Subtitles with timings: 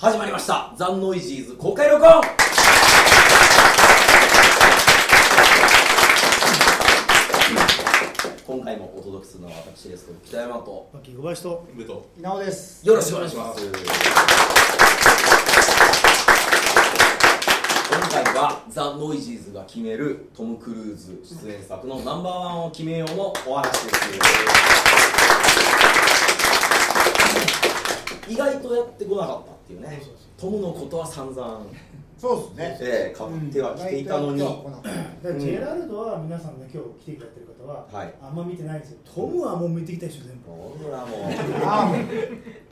[0.00, 0.72] 始まりました。
[0.78, 2.22] ザ・ノイジーズ公開録音。
[8.46, 10.88] 今回もお届けするのは私ですけど北山と。
[10.94, 11.66] 牧小林と。
[11.74, 12.88] 梅と稲尾です。
[12.88, 13.62] よろしくお願いします。
[13.62, 13.72] 今
[18.08, 23.96] 回はザ・ノイジーズが決めるトム・クルーズ出演作のナンバーワンを決めようのお話です。
[28.30, 30.02] 意外とやってこなかったっていうね。
[30.36, 31.66] トムのことは散々。
[32.18, 32.88] そうですね。
[32.88, 34.52] ええかぶってはきていたのに、だか
[35.24, 38.14] らジェラルドは皆さんね今日来ていただいてる方は、はい。
[38.20, 38.98] あんま見てないんですよ。
[39.14, 40.50] トムはもう見てきたでしょ全部。
[40.50, 41.64] ほらもう。
[41.64, 42.04] ああもう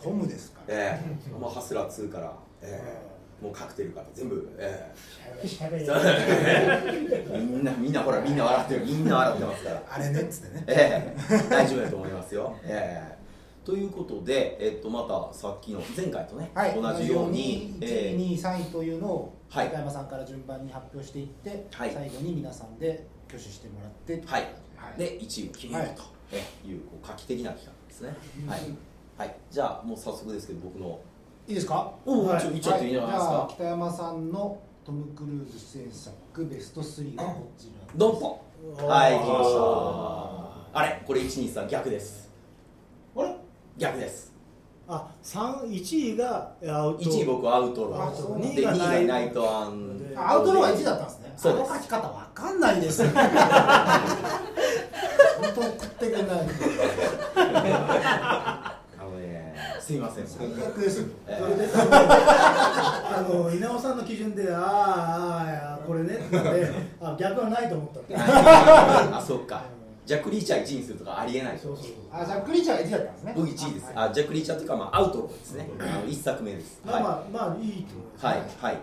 [0.02, 0.74] トムですから。
[0.74, 1.30] ええ。
[1.30, 2.82] もうハスラー2から、え
[3.42, 3.44] え。
[3.44, 4.06] もうカクテルから。
[4.12, 4.92] 全部、え
[5.46, 8.84] しゃべりえ みんなみんなほらみんな笑ってる。
[8.84, 9.82] みんな笑ってますから。
[9.88, 10.64] あれねっつってね。
[10.66, 11.48] ええ。
[11.48, 13.17] 大丈夫だと思いますよ、ええ
[13.68, 19.68] ということで、えっと、またさっきの前回とね、はい、同じように、1え位、2位、3位というのをはい。
[19.68, 21.90] 高山さんから順番に発表していって、はい。
[21.92, 24.42] 最後に皆さんで挙手してもらって、はい。
[24.74, 24.98] はい。
[24.98, 26.02] で1位を決めようと、
[26.32, 28.60] えいうこう画期的な企画ですね、はい、
[29.18, 30.98] はい、じゃあもう早速ですけど僕の
[31.46, 31.92] いいですか？
[32.06, 32.40] おお、はい。
[32.40, 38.40] ちっいいんじゃないですか、北山さんのトム・クルーズ出演作ベスト3はこちらドンポ
[38.86, 39.52] はい来まし
[40.72, 40.80] た。
[40.80, 42.27] あれこれ123逆です
[43.78, 44.32] 逆です。
[44.88, 47.04] あ三1位がアウト。
[47.04, 48.38] 1位僕アウトロあそう。
[48.40, 51.32] ーで2位がナイトアンアウトローが1位だったんですね。
[51.36, 51.70] そうです。
[51.70, 53.06] あの書き方わかんないです。
[53.08, 53.14] 本
[55.54, 56.48] 当送ってくれない。
[59.80, 60.26] すいません。
[60.26, 66.36] 最悪ですえそれであの稲尾さんの基準であーあーこれねって
[67.00, 69.62] あ逆はないと思った あそっか
[70.08, 73.32] ジャック・リーチャー1位にするとかありえないそうそうあじゃあクリーチャーが1位だったんですね。
[73.36, 73.92] 僕1位です。
[73.94, 75.68] あジャック・リーチャーというか、まあ、アウトローですね。
[75.78, 76.80] あの1作目です。
[76.86, 78.26] はいまあまあまあいいと思います。
[78.26, 78.78] はいはい。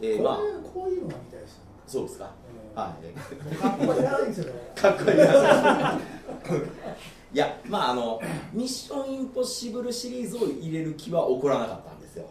[0.00, 0.36] えー、まあ。
[0.72, 2.30] こういうのが見たいですよそうですか。
[2.76, 2.80] うん。
[2.80, 3.56] はい。
[3.56, 4.02] かっこいい。
[4.02, 5.16] ないんですよねかっこいい。
[5.16, 5.98] な
[7.32, 8.20] いやまああの
[8.52, 12.26] ミッションインポッシブルシリーズを入れる気は起こらなかったんですよ。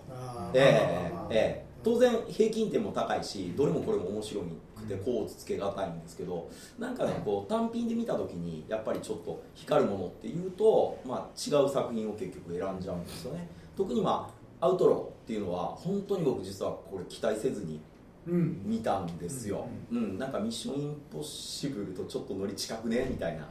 [0.54, 4.42] ええええ当然平均点も高いしどれもこれも面白
[4.76, 13.48] くてこうつけがたいんですけどなんかねこう単品で見た時にやっぱりちょっと光るものっていうと、まあ、違う作品を結局選んじゃうんですよね。
[13.78, 17.80] 特にまあアウトローっていうのは本当に僕実はこれ期待せずに
[18.28, 18.62] うん。
[18.66, 20.20] 見たんですよ、うん。
[20.20, 23.48] なんかミッションインポッシブルとちょっとノリ近くねみたいな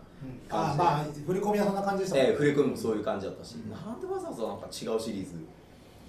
[0.49, 0.85] 感じで。
[0.85, 5.33] あまあ振り込みはそんな感じでしたもんええフレコミもそういう感じだったし、なんでわざわざなんか違うシリーズ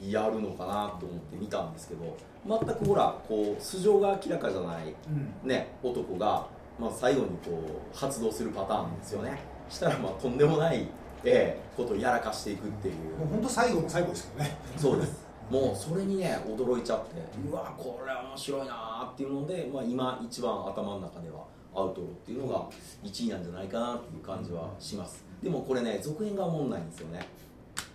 [0.08, 2.18] やるのかなと思って見たんですけど
[2.48, 4.96] 全くほらこう素性が明らかじゃない、
[5.44, 5.50] うん。
[5.50, 6.48] ね、男が、
[6.80, 9.40] まあ、最後にこう発動するパターンですよね。
[9.70, 10.88] したらまあとんでもない、
[11.24, 13.18] ええことをやらかしていくっていう。
[13.18, 14.58] もう本当最後の最後ですけどね。
[14.78, 15.28] そうです。
[15.52, 17.16] もうそれにね驚いちゃって
[17.50, 21.44] うわこれ面白いなーっていうので、まあ、今一番頭の中では
[21.74, 22.68] アウトローっていうのが
[23.04, 25.26] 1位なんじゃないかなっていう感じはします。
[25.42, 27.26] でもこれね続編がおもんないんですよね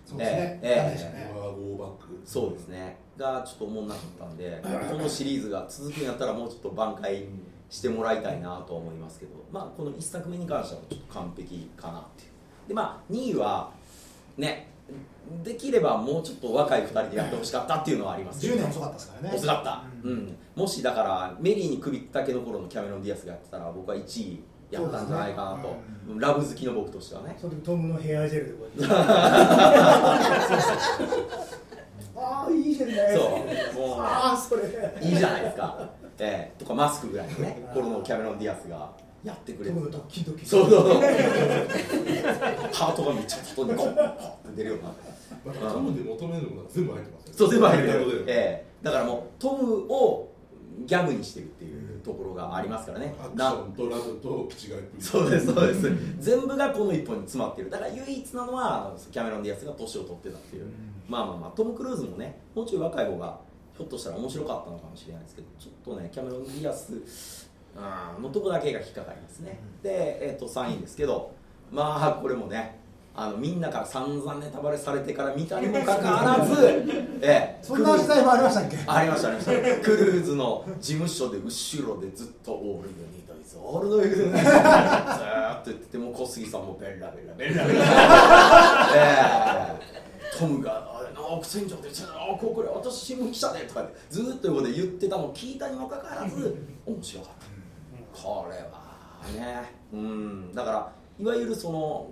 [0.05, 2.21] そうですね、えーゴーバック。
[2.25, 2.97] そうですね。
[3.17, 7.25] がちょっと思んなかったんでこのシリーズが続くんやったらもうちょっと挽回
[7.69, 12.29] してもらいたいなとは思いますけどまあこの1作目に関してはちょっと完璧かなっていう。
[12.67, 13.71] でまあ2位は
[14.37, 14.67] ね
[15.43, 18.41] できればもうちょっと若い2人でやってほしかったっていうのはあります。
[18.41, 19.35] けど10年遅かったですからね。
[19.35, 20.35] 遅かった、うん。
[20.55, 25.79] もしだからメリーに首ったけの頃のキャメロン・ディアスがやってたら僕は1位やったんじゃないかなと、そうで
[26.13, 27.37] すラブ好きの僕としてはね。
[27.39, 28.95] その時トムのヘアジェルでこうやって
[32.17, 33.15] ああいいじゃない。
[33.15, 33.21] そ
[33.75, 33.79] う。
[33.79, 34.63] もうああそれ。
[35.01, 35.89] いいじゃないですか、
[36.19, 36.59] ええ。
[36.59, 38.93] とかマスクぐらいのね頃のキャメロン・ディアスが
[39.23, 39.75] やってくれて。
[39.75, 41.01] トムのドキドキそうそうそう。
[41.01, 44.93] ハートがめっちゃ外にゴッ出るような。
[45.45, 48.65] まあトムで求めるものが全部入ってますよそう全部入ってえ。
[48.81, 50.31] だからもうトムを
[50.85, 53.15] ギャグにしてるっていうところがありますからね。
[53.19, 55.91] アクシなョンとラブと口がいっぷりそうですそうです。
[56.19, 57.69] 全部がこの一本に詰まってる。
[57.69, 60.65] だから唯一なのはキャメロン・ディアスが年を取ってたっていう、
[61.07, 63.39] まあまあまあトム・クルーズもねもうちょい若い方が
[63.77, 66.93] ひょっとしたら面白かったのかもしれないですけどちょっとねキャメロン・ディアス
[67.75, 71.33] うんのとこだけが引っかかりますね、で、えっと3位ですけど
[71.71, 72.79] まあこれもね
[73.17, 76.65] あのみんなから散々ネタバレされてから見たにもかかわらず、
[77.21, 78.77] ええそんな時代もありましたっけ？
[78.85, 79.51] ありましたありました。
[79.83, 87.85] クルーズの事務所で後ろでずっと「オールユニートイズオールドユニート」ずーっと言っててもう小杉さんもベラベラベラベラ。
[88.93, 90.37] ええ。
[90.37, 96.53] トムが「あれな奥船長であここれ私新聞記者で」とかってずーっと横で言ってたのを聞いたにもかかわらず
[96.85, 98.21] 面白かった。
[98.21, 98.65] これは
[99.33, 100.53] ねうん。
[100.53, 102.07] だからいわゆるその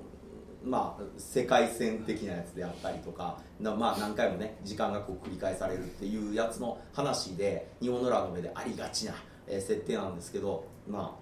[0.63, 9.13] まあ、世界線的なやつであったりとかな、まあ、何回もね時間がこう繰り返されるっていうやつの話で日本のラノベでありがちな、
[9.47, 11.17] えー設定なんですけどま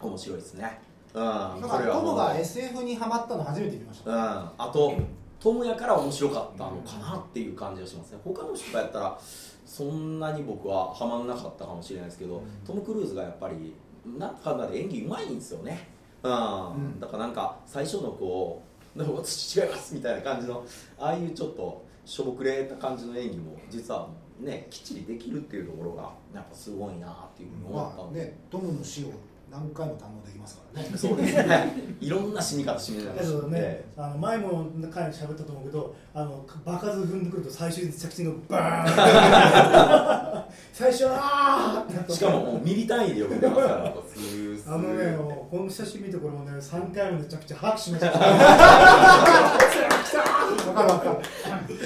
[0.00, 0.80] あ面白いですね。
[1.12, 4.94] うんなんこれはもうかトムが SF にハマったの初めて見ました、うん、あと
[5.38, 8.18] トムヤから面白かったのかなっていう感じがしますね。
[8.24, 9.20] 他の人がやったら
[9.66, 13.74] そんなに僕はハマんなかったかもしれないですけど、トム・クルーズがやっぱり
[14.06, 15.88] なんだかで演技うまいんですよね
[16.24, 17.00] うん、ん。
[17.00, 18.62] だからなんか最初のこ
[18.94, 20.64] うなんか私違いますみたいな感じの
[20.98, 24.08] ああいうちょっとしょぼくれた感じの演技も実は
[24.40, 29.12] ねきっちりできるっていうところがやっぱすごいなっていうふうに思ったんで、まあねトムの死を
[29.54, 30.88] 何回も堪能できますからね。
[30.96, 31.72] そうですね。
[32.00, 42.12] いろんな死に方しめながらだけどね、あの前も回で喋ったと思うけど、あの場数踏んでくると最終着地がバーン 最初はあーってなった。
[42.12, 44.40] しかももうミリ単位でよく出ますから、 そうい。
[44.40, 45.14] うあのね、
[45.50, 48.18] この写真見てこれもね、3回もめちゃくちゃ拍手しました。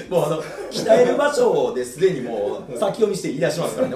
[0.09, 0.41] もうあの
[0.71, 3.95] 鍛える場所ですでにもう先読みして言い出しますからね、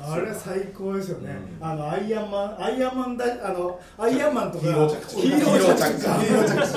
[0.00, 1.36] あれ最高ですよね。
[1.60, 1.66] うん。
[1.66, 4.64] あのアイアンマン、アイアンマンだ、あのアイアンマンとか。
[4.64, 5.20] ヒーロー着地。
[5.22, 6.04] ヒーロー着地。
[6.04, 6.18] か。
[6.20, 6.76] ヒヒーロー着地。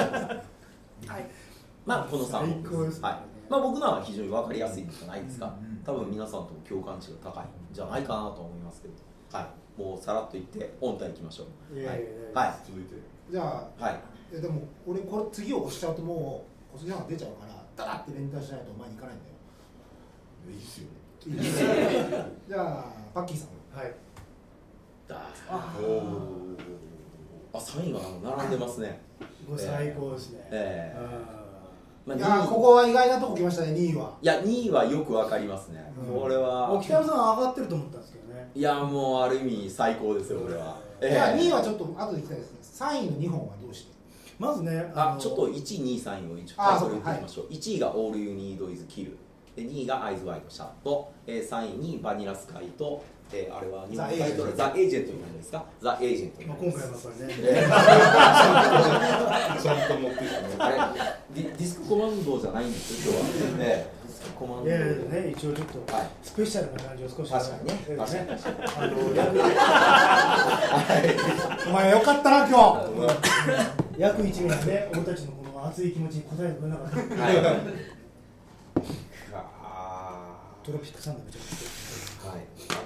[1.09, 1.25] はい。
[1.85, 3.07] まあこの3本最高ですね。
[3.07, 3.29] はい。
[3.49, 5.51] まあ、僕のは非常に分かりやすいんじゃないですか、
[5.83, 8.93] 多分皆さんとも共感値が高いんじゃないかなと思いますけど、
[9.31, 9.47] はい、
[9.79, 11.79] もうさらっと言って、本体いきましょう。
[11.79, 12.03] いやいやい
[12.33, 12.45] はい。
[12.47, 12.95] や続いて。
[13.31, 13.41] じゃ
[13.79, 13.99] あはい、
[14.33, 19.39] えでも俺これ次を押しちゃうともう押しが出ちゃうからダラって連帯しないと前に行かないんだよ。
[20.49, 20.87] いいっすよ。
[21.27, 21.59] いいです
[22.47, 23.79] じゃあパッキーさん。
[23.79, 23.93] はい。
[25.11, 27.99] あおおあ、サインが
[28.37, 29.01] 並んでますね。
[29.47, 30.47] これ最高ですね。
[30.51, 30.97] ええ。
[30.97, 31.39] あ
[32.05, 34.17] まあ、いや2位ーここは意外なとこ来ましたね2位は。
[34.21, 35.91] いや、2位はよくわかりますね。
[35.97, 36.21] うん。
[36.21, 38.18] これーは、北山さんは上がってると思ったんですけ。
[38.55, 40.77] いや、もうある意味最高ですよ、これは。
[41.01, 42.57] えじゃあ2位はえちょっと後で行きたいですね。
[42.87, 43.91] 3位の2本はどうして？
[44.39, 47.47] まずね、のあちょっと1位、2位、3位を一応あタイトル言ましょう。
[47.51, 49.15] 1位が All You Need Is Kill。
[49.55, 53.03] で2位がアイズワイドシャット、えー、3位にバニラスカイと、
[53.33, 55.65] えー、あれは日本のタイトルザ・エージェントになるんですか？
[55.81, 57.35] ザ・エージェントにまあ、今回はやっぱりね。
[57.39, 59.61] えー。
[59.61, 60.21] ちゃんと持ってき
[61.35, 63.57] ディディスクコマンドじゃないんですよ、今日は。
[63.59, 63.87] ね、
[64.37, 64.69] コマンド。
[64.69, 68.29] いやいやね、一応ちょっとはいスペシャルな感じを少し確かにねええ確かに
[68.77, 69.39] あの 約
[71.69, 72.57] お前よかったな今
[73.97, 76.97] 日約1名ね、俺たちのこの熱い気持ちに応えてくれなかった。
[77.23, 77.37] はい。
[79.33, 82.39] あトロピックサンドめちゃくちゃはい。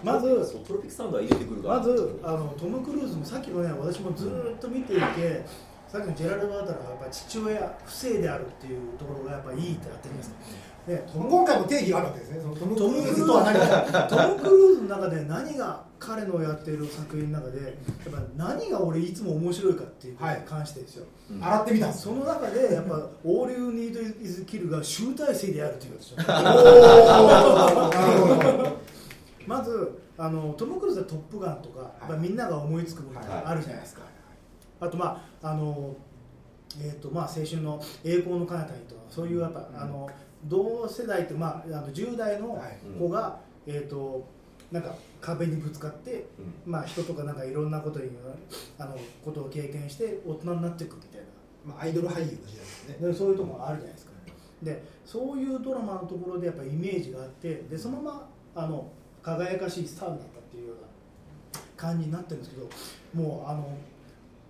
[0.03, 1.62] まずそうトロピックサンドは入れてくる。
[1.62, 5.45] まずあのトム・クルーズもさっきのね私もずーっと見ていて、
[5.88, 10.39] さっきのジェラルド・バータラはやっぱ父親不正であるっていうところがやっぱいいってあってますでト
[10.85, 12.39] ム今回も定義があるわけですね。
[12.39, 13.25] トム・クルーズ。
[13.25, 14.07] とは何か。
[14.09, 17.71] トム・クルーズの中で何が彼のやっている作品の中でやっ
[18.12, 21.44] ぱ何が俺いつも面白いかっていうことに関してですよ、うん。
[21.44, 26.18] 洗ってみたんですその中でやっぱ「オール・ユー・ニード・イズ・キル」が集大成であるということですよ。
[29.47, 34.01] まずあのトム・クルーズは「トップガン」とか、やっぱみんなが思いつくものがあるじゃないですか、
[34.80, 35.95] あとまああの
[36.81, 40.09] えーとまあ、青春の栄光の彼方にとかそういうやっぱ、あの
[40.45, 42.78] 同世代って、まあ、あの10代のはい。
[43.00, 44.28] 子が、えー、と
[44.72, 46.25] なんか壁にぶつかって、
[46.66, 46.72] うん。
[46.72, 48.10] まあ、人とかなんかいろんなことに
[48.78, 51.28] あのことを経験して大人になっていくみたいな。
[51.66, 52.98] まあアイドル俳優の時代ですね。
[53.00, 54.14] でそういうところがあるじゃないですか。
[54.64, 58.90] でそういうドラマのところでやっぱイメージがあってでそのままあの
[59.21, 60.78] 輝かしいスターになったっていうよう
[61.56, 62.69] な感じになってるんですけど
[63.14, 63.68] もうあの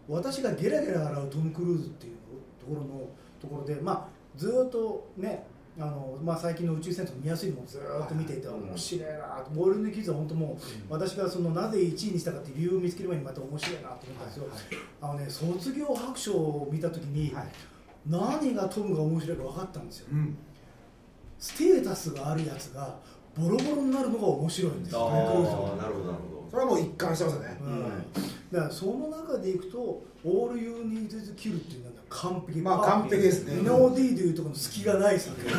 [0.08, 2.16] 私がゲラゲラ笑うトム・クルーズっていう
[2.60, 3.10] ところの
[3.42, 4.08] ところでまあ
[4.38, 5.46] ずーっとね
[5.80, 10.64] あのまあ、最近の宇宙戦争見やすいのもずーっと見ていてはい面白いなとボールのキッズは本当もう。
[10.88, 14.46] 私がそのなぜ1位にしたかっていう理由を見つける前にまた面白いなと思ったんですよ、
[15.02, 17.48] あのね卒業白書を見た時に、はい
[18.06, 20.08] 何がトムが面白いか分かったんですよ。
[20.12, 20.38] うん。
[21.40, 22.98] ステータスがあるやつが
[23.36, 27.58] ボロボロになるのが面白いんですあよなるほど、なるほそれはもう一貫してますよね。
[27.62, 27.82] うん。
[28.52, 32.60] だからその中でいくと「オール・ユー・ニード・イズ・キル」っていうのは完璧。
[32.60, 33.56] まあ完璧ですね。
[33.56, 35.36] ミノー D でいうとこの隙がない作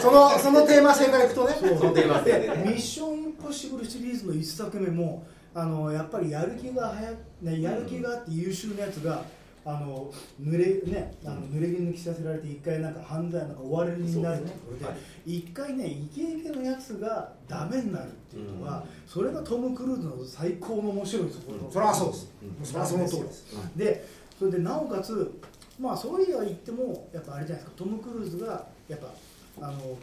[0.00, 1.54] そのそのテーマ性からいくとね。
[1.60, 2.48] そうそのテーマ性で。
[2.48, 9.22] ねミッション・インポッシブルシリーズの1作目もあのやっぱりやる気がはや、ね、やる気があって優秀なやつが、
[9.64, 10.10] あの
[10.42, 14.96] 濡れねあの濡れ衣抜きさせられて一回なんか犯罪なんか追われるになるってことではい。
[15.26, 21.72] 一回ねイケイケのやつがダメになるっていうのは、それがトム・クルーズの最高の面白いところ、うん。
[21.72, 22.32] それはそうです。
[22.42, 22.64] うん。
[22.64, 23.44] それはその通りです。
[23.76, 25.38] でそれでなおかつ
[25.78, 27.84] まあそういうは言ってもやっぱあれじゃないですか。
[27.84, 29.08] トム・クルーズがやっぱ
[29.60, 29.98] あの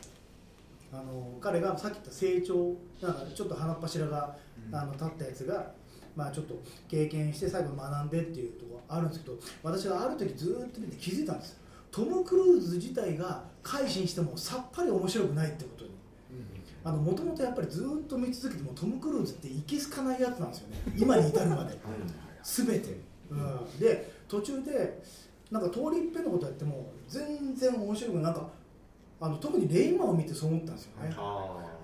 [0.93, 4.35] あの彼がさっき言った成長なんかちょっと鼻っ柱が、
[4.71, 5.71] あの立ったやつが
[6.17, 6.55] まあ、ちょっと
[6.89, 11.59] 経験して最後学んでっていうところあるんですけど私はある時ずーっと見て気づいたんです
[11.91, 15.91] トム・クルーズ自体が改心してもさっぱり面白くないってことに。
[16.83, 20.77] もともとやっぱりずーっと見続けてもトム・クルーズっていけすかないやつなんですよね。
[20.97, 21.77] 今に至るまで。
[22.43, 22.97] 全て、
[23.29, 25.03] うん、で途中で
[25.51, 28.23] なんか通り一遍のことやっても全然面白くない。
[28.23, 28.49] なんか
[29.19, 31.15] あの特にレインマンを見てそう思ったんですよね、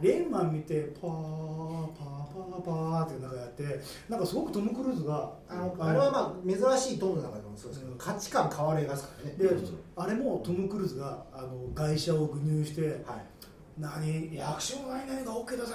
[0.04, 3.64] レインマン見てパーパーパーパーってなんかやって
[4.10, 7.98] なんかすごくトム・クルーズがあのあれはまあ珍しいトムの中でもそうですけど、うん。
[7.98, 9.36] 価値観変わりますからね。
[9.38, 9.50] で
[9.96, 13.00] あれもトム・クルーズがあの外車を具入してはい。
[13.80, 15.74] 何役所の何々が OK だぞ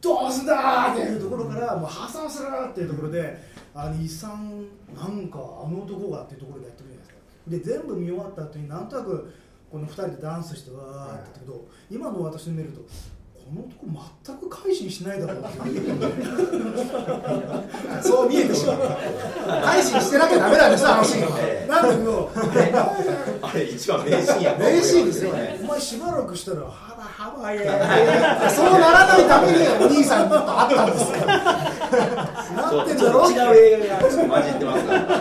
[0.00, 3.38] どうすんだっていうところからもう破産するっていうところで
[3.74, 7.76] あの遺産なんかあの男がっていうところでやってくるじゃないですか。
[7.76, 9.32] で全部見終わった後になんとなく
[9.70, 12.80] この2人でダンスしてわーってやったけど、今の私に見ると
[13.50, 13.86] この男
[14.24, 15.44] 全く改心しないだろう
[18.02, 18.76] そう見えてしまう。
[19.64, 22.30] 改心してなきゃダメなんですよあのシーンはなんだけど
[23.42, 25.58] あれ一番名シーンやった名シーンですよね。
[25.62, 31.18] お前しばらくしたらハバハバやそうならないためにお兄さんと会ったんですか？
[31.26, 31.42] らな
[32.84, 33.32] ってんだろう？
[33.32, 35.00] 違う映画がちょっと混じってますから。
[35.00, 35.12] 違うか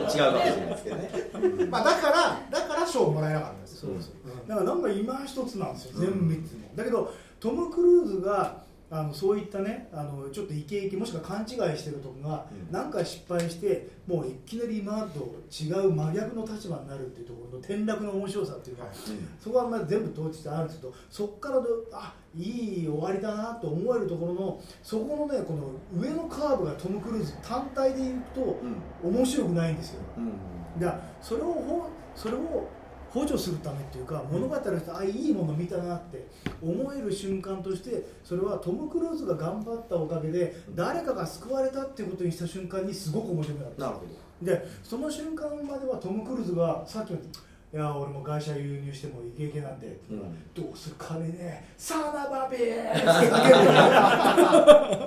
[0.00, 1.10] もしれないですけどね。
[1.70, 2.14] まあだから
[2.50, 4.12] だから賞をもらえなかったんですそうそう
[4.48, 7.12] だからなんか今一つなんですよ全部見ても、だけど
[7.46, 12.72] トム・クルーズがあのそういったねあのちょっとイケイケもしくは勘違いしてるとこがうん。
[12.72, 18.92] 何、回失敗してもういきなり今と違う真逆の立場になるっていうところの転落の面白さっていうか、はい。
[19.40, 28.58] そこはまあ全部統治してあるんですけどそこからどあいい終わりだなと思えるところのそこのねこの上のカーブがトム・クルーズ単体でいくと
[29.04, 30.00] 面白くないんですよ。
[30.16, 30.80] うん。
[30.80, 32.68] だからそれをほそれを
[33.16, 36.26] 補助するためっていうか物語としてあいいもの見たなって
[36.62, 44.04] 思える瞬間としてそれはトム・クルーズが頑張ったおかげで誰かが救われたっていうことにした瞬間にすごく面白くなるなるほ
[44.42, 47.16] でその瞬間まではトム・クルーズがさっきの
[47.72, 50.66] 「いや俺も会社輸入してもイケイケなんで」ど、うん。
[50.66, 53.28] どうする金ねサナバビーって叫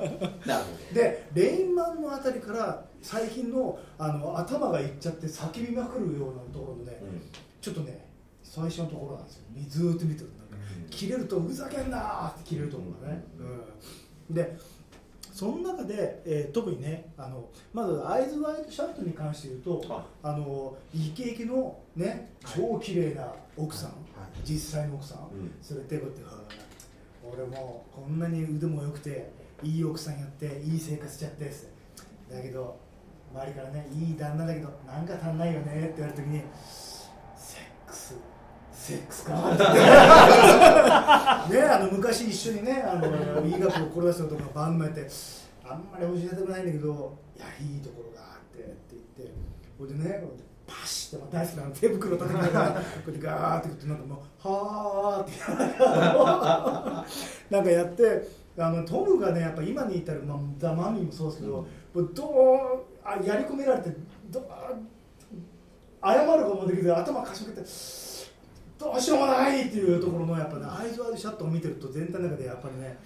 [0.09, 0.31] んでる。
[0.95, 7.21] でレインマンのあたりから最近のあの頭がいっちゃって叫びまくるようなところでうん
[7.61, 8.07] ちょっとね
[8.43, 9.43] 最初のところなんですよ。
[9.67, 10.55] ずーっと見てるとなんか
[10.89, 13.23] 切れるとふざけんなーって切れるところがね、
[14.29, 14.57] うん、で
[15.31, 23.97] その中で、えー特にねあのまずアイズ・ワイド・シャットに関して言うとああのイケイケのね超綺麗な奥さん、はい。
[24.43, 25.51] 実際の奥さん、うん。
[25.77, 26.21] 連れてこって
[27.23, 29.31] 俺もこんなに腕も良くて
[29.63, 31.69] いい奥さんやっていい生活しちゃってっす。
[32.31, 32.77] だけど
[33.33, 36.41] 周りからねいい旦那だけどなんか足んないよねって言われた時に
[37.89, 38.15] クス
[38.71, 39.33] セックスね
[41.61, 45.05] あの昔一緒にねあの医学を志した男が番組やって
[45.65, 49.33] あんまり教えたくないんだけどいやいいところがあってって言って
[49.77, 50.23] これでね
[50.65, 55.31] パシッてまあ大好きな手袋叩きながらこうやってガーって言ってなんかもうはーって
[57.55, 58.27] なんかやって
[58.57, 61.65] あのトムがねやっぱ今に至る、まあ、ザ・マミーもそうですけど、も
[61.95, 62.29] うどう
[63.03, 63.95] あやり込められて
[64.29, 64.47] ど
[66.03, 67.61] 謝るかもできず頭かしげて
[68.79, 72.97] どうしようもないっていうところのやっぱねアイズワイドシャットを見てると全体の中でやっぱりね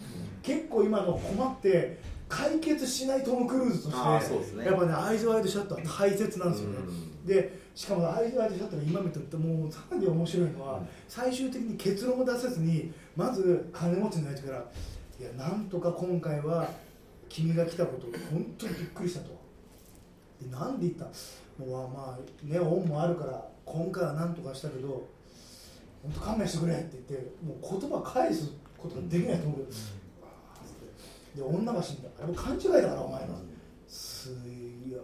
[0.44, 7.26] 結構今の困って解決しないトム・クルーズとしてやっぱねアイズワイドシャットは大切なんですよね、うん。
[7.26, 10.88] でしかもアイズワイドシャットが今見てるともうさらに面白いのは、うん。
[11.08, 14.58] 最終的に結論を出せずにまず金持ちのやつから
[15.20, 16.70] 「いやなんとか今回は
[17.30, 19.30] 君が来たこと本当にびっくりした」と。
[20.42, 21.08] でなんで言った？
[21.60, 25.08] もうまあね恩もあるから今回はなんとかしたけど
[26.02, 29.60] 本当勘弁してくれって言ってもう言葉返すことができないと思う
[31.36, 32.10] けど、で女が死んだ。
[32.20, 33.40] あれも勘違いだからお前の。
[33.88, 35.00] すいや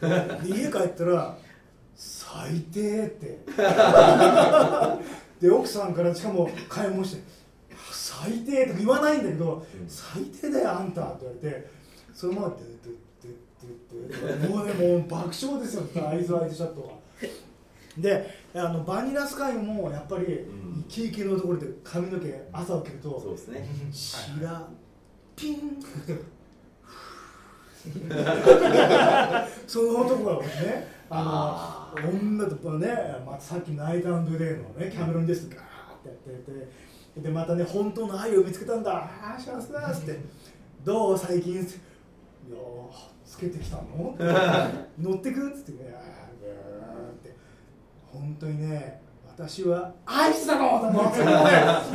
[0.00, 0.42] う。
[0.42, 1.36] んで家帰ったら
[1.94, 3.38] 最低って。
[5.40, 7.22] で奥さんからしかも買い物して
[7.92, 9.88] 最低とか言わないんだけど、うん。
[9.88, 11.70] 最低だよあんたって言われて
[12.14, 13.07] そのまま「ドゥドゥドゥドゥドゥ
[14.48, 16.88] もうねもう爆笑ですよアイズワイドシャットは。
[17.98, 20.80] であのバニラスカイもやっぱりん。
[20.80, 23.68] イケイケのところで髪の毛朝起きるとそうですね。
[23.92, 24.68] 白
[25.36, 25.82] ピン。
[29.66, 32.88] その男がねあの女とね、
[33.24, 35.62] まあ、さっきのナイトアンドレイのねキャメロンですガーっ
[36.02, 36.52] てやって
[37.16, 38.92] てでまたね本当の愛を見つけたんだ。
[38.92, 40.18] ああ幸せだっつって。
[40.84, 41.18] どう？
[41.18, 41.66] 最近？
[42.48, 44.16] いやーつけてきたの
[44.98, 45.48] 乗ってく？
[45.50, 47.36] っつってねって。
[48.12, 51.52] 本当にね私はアイスだろってもうそれもね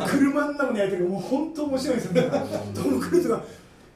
[0.07, 2.21] 車の中にやってるもう本当面白いですよね。
[2.73, 3.43] トム・クルーズが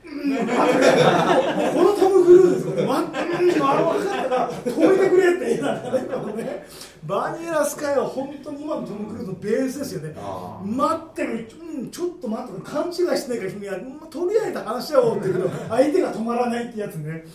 [0.07, 5.93] このトム・クルーズですこれ、ま、うん、あの分かったから止めてくれって言いながら。
[5.93, 6.67] ねこのね
[7.05, 10.13] バニラスカイは本当に今のトム・クルーズのベースですよね。
[10.17, 12.61] あ待ってる、うん、ちょっと待って。
[12.61, 17.25] 勘違いしてないから君は、うんとりあえず話し合おうって言うけど相手が止まらないってやつね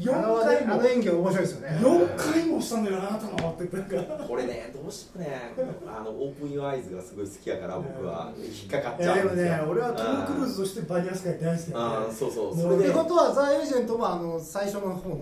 [0.00, 0.74] 4あの回も。
[0.74, 1.78] あの演技は面白いですよね。
[1.80, 4.24] 4回もしたんだよあなたのってなんか。
[4.24, 5.52] これねどうしてもね。
[5.86, 9.56] あのオープン・ユア・アイズがすごい好きやから僕は引っかかっちゃうんですよ。
[9.56, 12.10] ね俺はトム・クルーズとしてバニラスカイ大好きあなんで。
[12.10, 12.44] ーそうそう。
[12.46, 12.84] もうそれで。
[12.84, 15.18] ってことはザ・エージェントもあの最初の方の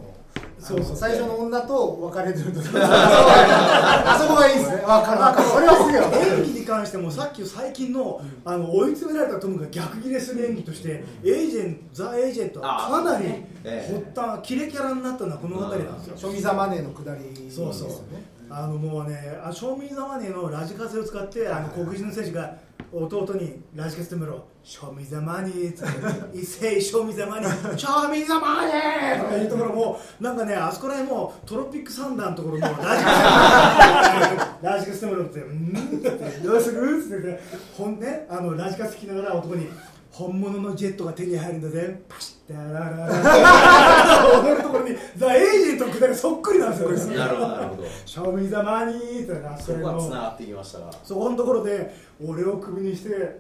[0.61, 2.61] そうそう最初の女と別れてると。
[2.75, 4.83] あそこがいいですね。
[4.83, 5.21] わかる。
[5.21, 5.49] わかる。
[5.49, 16.17] それはすげえ演技に関してもさっき最近のあの追い詰められたトムが逆ギレする演技としてエージェントザ・エージェントはかなり発端キレキャラになったのはこの辺りなんですよ。
[16.17, 17.89] ショミザマネーのくだりそうそう
[18.51, 22.55] あのもうねあ庶民ザマネーのラジカセを使ってあの黒人の選手が
[22.93, 25.87] 弟にラジカセ止めろ「ショミザマネー」っつっ
[26.33, 35.69] て「一斉ショミザマネー」「ショミザマネー」とかいうところもなんかねあそこら辺もトロピックサンダーのところもラジカセ ラジカセ止めろって「うん」
[35.99, 36.11] って
[36.43, 37.41] 「どうする?」っつって。
[37.77, 39.69] ほんねあのラジカセ聞きながら男に
[40.19, 42.03] 「本物のジェットが手に入るんだぜ。
[42.09, 51.95] パシッダラララ踊るところにザ・エージェントのくだりそっくりなんですよこれなるほどなるほどショーミザマニーってなそこがつながってきましたがそこのところで
[52.27, 53.39] 俺をクビにして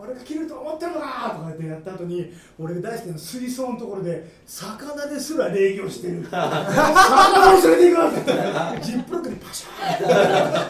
[0.00, 6.26] 俺が切ると思ってるのかとかってやった後に俺が大好きな水槽のところで魚ですら礼儀をしてる。
[6.30, 10.04] 魚を連れて行くってジップロックでパシャーって。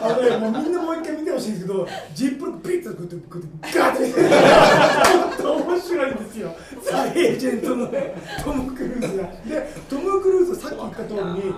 [0.03, 5.39] あのねもうみんなもう一回見てほしいんですけどジップロックピッとこうやってこうやってガーって。
[5.39, 6.55] ちょっと面白いんですよ。
[6.83, 9.23] ザ・エージェントのねトム・クルーズが。
[9.45, 11.53] でトム・クルーズさっき言った通りに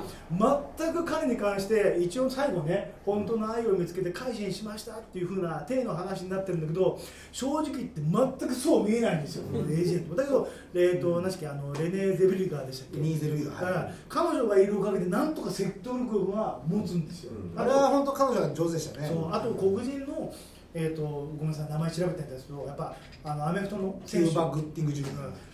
[0.77, 6.99] 全く彼に関して一応最後ね本当の愛を見つけて改心しましたっていう風な体の話になってるんだけど
[7.31, 10.15] 正直言って全くそう見えないんですよ、このエージェントも。
[10.15, 12.99] だけど、えー、と何でしたっけあのレネー・ゼブリガーでしたっけ？
[12.99, 13.61] ニーゼルビガー。
[13.61, 17.59] だから彼女がいるおかげでなんとか説得力が持つんですよ、うん。
[17.59, 19.07] あれは本当彼女が上手でしたね。
[19.07, 20.33] そうあと黒人の、
[20.73, 24.93] えー、とごめんなさい名前調べてるんですけどやっぱあのアメフトのキューバ・グッティング・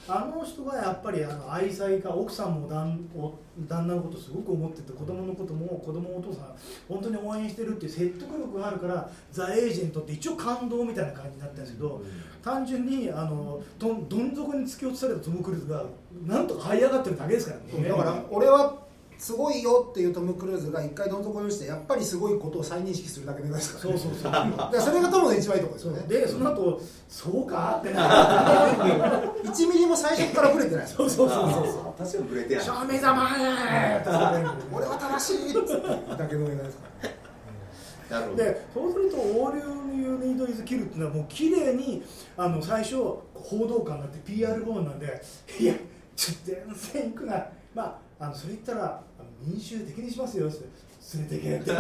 [0.08, 3.34] あの人がやっぱりあの愛妻家奥さんも旦お
[3.68, 6.56] 旦那のことすごく思ってて子供のことも子供のお父さん
[6.88, 12.02] 本当に応援してるっていう説得力があるからザ・エージェントって一応感動みたいな感じになったんですけど、
[12.44, 15.84] 単純にあのどんどん底に突き落とされたトム・クルーズが
[16.26, 17.90] なんとか這い上がってるだけですからね。
[17.90, 18.87] アだから俺は
[19.18, 24.32] すごいよっていうトム・クルーズが一回どん底に落ちてやっぱりすごいことを再認識するだけですから、ね、そうそうそう。
[24.32, 26.06] だからそれがトムの一番いいところですよね。
[26.08, 30.86] でその後そうかってな1ミリも最初からブレてない。
[30.86, 31.98] ですそうそうそうそう。
[31.98, 36.16] 確かにブレてない正面ざまー俺は正しいって。
[36.16, 39.60] だけの映画ですからなるほどでそうすると「オール
[39.98, 42.04] ユーニード・イズ・キル」っていうのはもう綺麗に
[42.38, 42.96] あの最初
[43.34, 45.22] 報道官になって PR 部門なんで
[45.60, 45.74] いや
[46.16, 47.46] ちょっと全然行くな。
[47.76, 49.02] まああのそれ言ったら
[49.46, 50.66] 民衆的にしますよって
[51.14, 51.72] 連れてけって。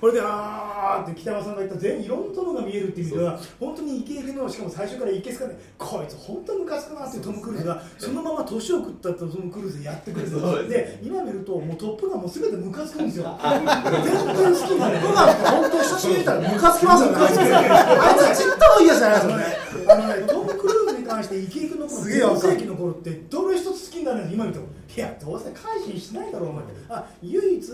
[0.00, 5.56] これであーって北山さんが言った全いろんなトムが見えるっていう意味では本当にイケイケのしかも最初からイケスかね。
[5.78, 10.30] こいつ本当にムカつくなっていうトム・クルーズがそのまま年を食ったトム・クルーズでやってくれる。
[10.30, 10.66] そう。
[10.68, 13.38] で今見るともうトップがもう全てムカつくんですよ。
[13.40, 13.66] 全然
[14.54, 19.44] 好きになれ僕は本当久しぶりに見たらムカつきますよねあいつちっともいいやつじゃないですよね
[21.18, 24.32] 関してイケイケの頃世紀の頃ってどれ一つ好きになるの？
[24.32, 26.64] 今見てもいやどうせ改心しないだろうお前。
[26.88, 27.66] あ唯一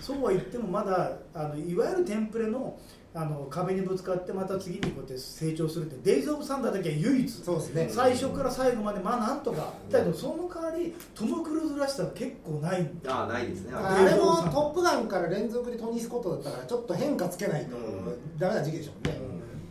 [0.00, 2.78] そうは言ってもまだあのいわゆるテンプレの
[3.14, 7.30] あの壁にぶつかってまた次にこうやって成長するってデイズ・オブ・サンダーだけは唯一。
[7.30, 7.88] そうですね。
[7.90, 9.72] 最初から最後までまあなんとか。
[9.90, 12.88] だけどその代わりトム・クルーズらしさは結構ない。
[13.06, 13.72] ああないですね。
[13.74, 19.17] あれも「トップガン」から連続でトニー・スコットだったからちょっと変化つけないとうんダメな時期でしょうね、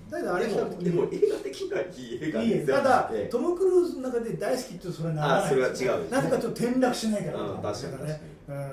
[0.10, 8.72] だけどあれでもでも映画的にはいい映画いいただ、ええトム・クルーズの中で大好きってそれはならないあそれは違うなぜかちょっと転落しないから、うん確かにね、うん、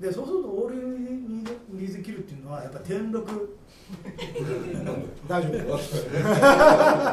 [0.00, 3.58] でそうするとオールニーズキルっていうのはやっぱ転落。
[5.28, 5.76] 大丈夫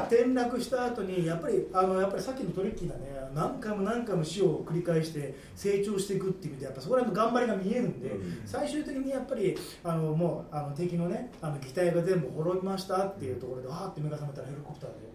[0.08, 3.14] 転落した後にやっぱりあのやっぱりさっきのトリッキーなね。
[3.34, 8.42] 何回も何回も死を繰り返して成長していくっていう意味でやっぱそこら辺の頑張りが見えるんで、うん。
[8.46, 15.13] 最終的にやっぱりあのもうあの敵のねあの機体が全部滅びましたっていうところでわーって目が覚めたらヘリコプターで。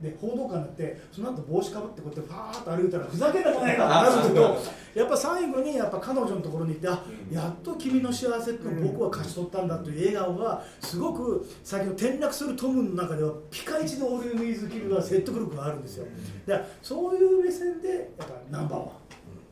[0.00, 4.58] で報道官になってその後帽子かぶってこうやってファーッと歩いたらふざけんなじゃないかってなるんですけど
[5.00, 16.06] やっぱ最後にやっぱ彼女のところに行ってあやっと君の幸せって僕は勝ち取ったんだという笑顔がすごく先ほど転落するトムの中ではピカイチのオールユーズキルが説得力があるんですよ。
[16.46, 18.88] でそういう目線でやっぱナンバーワン。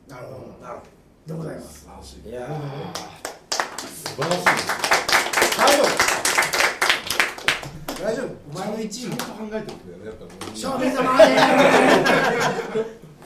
[0.07, 0.83] なるほどなるほ
[1.27, 1.81] でございます。
[1.81, 2.31] 素晴らしい。
[2.31, 2.47] や
[3.79, 4.45] 素晴らしい。
[4.45, 6.16] です大丈夫大丈夫
[8.87, 11.27] お前の1位もちゃんと考えてるんだよねやっぱりショーメイザマネー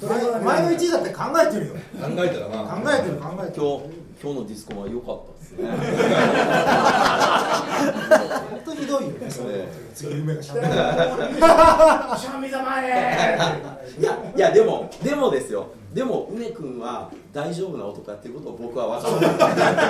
[0.01, 0.07] お
[0.43, 1.73] 前の1位だって考えてるよ。
[1.73, 1.79] 考
[2.25, 3.63] えたらな考えてる考えてる。
[3.63, 3.83] 今日
[4.23, 5.69] 今日のディスコマ良かったですね。
[8.49, 10.57] 本当にひどいよねそれえ次夢がしゃい
[14.01, 15.67] やいやでもでもですよ。
[15.93, 19.37] でも梅君は大丈夫な男やっていうことを僕は分かってるの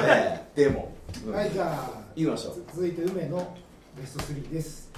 [0.06, 0.70] で。
[0.70, 0.92] でも、
[1.26, 1.34] うん。
[1.34, 2.56] はいじゃあ言いましょう。
[2.74, 3.56] 続いて梅の
[3.98, 4.91] ベスト3です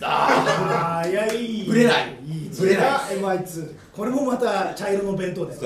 [0.00, 1.14] あーい。
[1.14, 1.66] やいい。
[1.66, 2.16] ぶれない。
[2.26, 5.60] いいぶれないが MI2 これもまた茶色の弁当で いや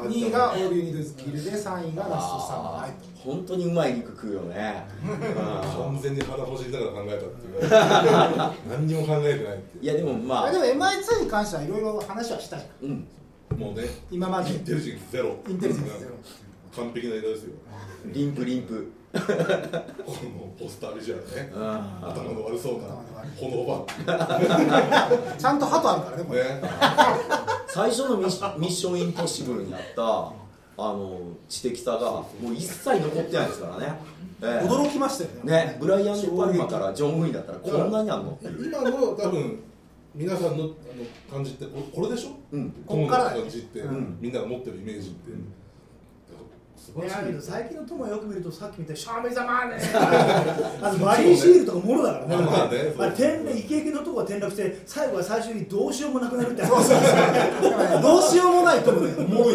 [0.00, 7.70] ー2位がオールユニードズキルで3位がラストサムライと本当にうまい肉食うよね、 完全に腹ほじりながら考えたっていう。
[8.70, 10.44] 何にも考えてないっていいやでもまあ。
[10.46, 12.88] あでも MI2 に関してはいろいろ話はしたじゃん。
[12.88, 13.06] うん。
[13.52, 14.50] うもうね今まで。
[14.50, 15.36] インテリジェンスゼロ。
[15.48, 16.12] インテリジェンスゼロ。
[16.82, 17.50] 完璧な映画ですよ。
[18.06, 21.52] リンプリンプ このポスタービジュアルね。
[21.56, 22.88] あ頭の悪そうな。
[23.36, 23.84] 炎バ
[25.38, 26.60] ちゃんと鳩あるからねこれ、ね。
[27.68, 30.32] 最初のミッシミッションインポッシブルにあった
[30.82, 31.18] あの
[31.48, 34.00] 知的さがもう一切残ってないですからね、
[34.42, 34.66] ええ。
[34.68, 35.52] 驚きましたよね。
[35.52, 35.76] ね。
[35.80, 38.38] ブライアン・デ・パルマからジョン・ウィンだったらこんなにあんの？
[38.42, 39.60] 今の多分
[40.14, 40.70] 皆さんのあの
[41.30, 42.30] 感じってここれでしょ？
[42.52, 42.70] うん。
[42.86, 45.36] こっから感じって、うんみんなが持ってるイメージって、素晴
[47.02, 47.42] らしい。
[47.42, 52.36] 最近の友をよく見るとさっきみたいにシャーメイザ マネーあのバリーシールとかもろだからね。
[52.36, 56.64] まあねあれ天然イケイケのとこが転落して最後は最終にどうしようもなくなるって。
[56.66, 58.02] そうそうそう。
[58.02, 59.54] どうしようもないと思うねおもろい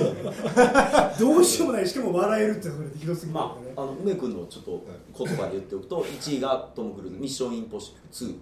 [1.19, 1.87] どうしようもない。
[1.87, 4.83] しかも笑えるってそれでひどすぎるまあ、あの梅君のちょっと
[5.17, 8.35] 言葉で言っておくと1位がトム・クルーズ「ミッション・インポッシブル2」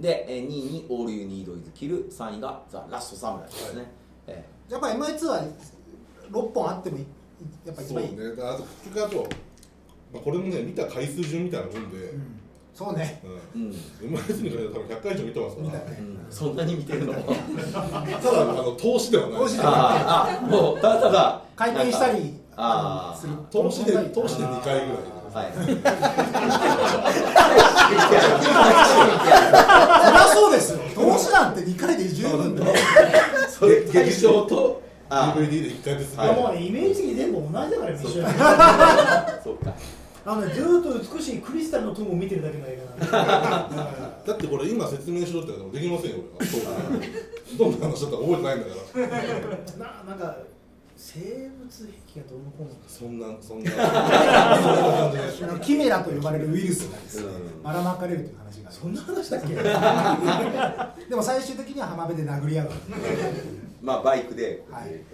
[0.00, 3.92] でえー2位に「オール・ユニード・イズ・キル」3位が「ザ・ラスト・サムライ」ですね、
[4.26, 5.42] えやっぱ MI2 は
[6.30, 7.06] 6本あってもい
[7.66, 9.28] やっぱ一そう番いいねあと結局あと、
[10.12, 12.38] まあ、これもね見た回数順みたいなもんで、うん
[12.78, 13.20] そうね。
[13.54, 13.74] うん。
[14.02, 15.66] えうん、MIS に関しては多分100回以上見てますから。
[15.66, 15.96] 見たね。
[15.98, 17.12] うん、そんなに見てるの？
[17.18, 19.40] ただあの投資ではない。
[19.40, 23.32] 投資ではあーあもうただただ回転したりあーする。
[23.50, 25.18] 投資で投資で2回ぐらい。
[25.34, 25.52] はい。
[25.52, 30.78] そりゃそうですよ。
[30.94, 32.72] 投資なんて2回で十分だよ。
[33.50, 36.18] そ劇場とあ DVD で1回ですい。
[36.18, 38.14] やもうねイメージ的に全部同じだから一緒に
[39.44, 39.74] そっ か。
[40.26, 43.76] あのねずーっと美しいクリスタルのトムを見てるだけの映画なんで。
[44.28, 47.00] だってこれ今説明しろって言われてもできませんよ俺は。
[47.58, 48.72] どんな話だったか覚えてないんだか
[49.78, 49.86] ら。
[50.04, 50.36] ななんか
[51.00, 51.24] 生物
[51.86, 53.70] 兵器がどうのこうのそんなそんな。
[55.38, 59.54] そんなキメラと呼ばれるウイルスがですねうんばらまかれるという話がそんな話だっけ？
[61.08, 62.70] でも最終的には浜辺で殴り合う
[63.82, 65.04] まあバイクでやるね。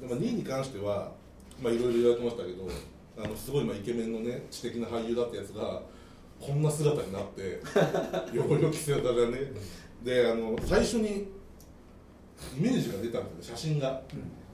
[0.00, 1.12] でも2位に関しては
[1.62, 2.68] まあいろいろ言われてましたけど
[3.24, 5.82] あのすごいまあイケメンのね知的な俳優だったやつが
[6.40, 7.60] こんな姿になって
[8.36, 9.52] よよき姿がね。
[10.02, 11.28] であの最初に
[12.58, 14.02] イメージが出たんですよ写真が、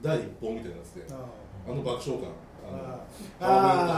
[0.01, 1.03] 第一報みたいなやつで。
[1.11, 2.29] あの爆笑感
[3.41, 3.53] あの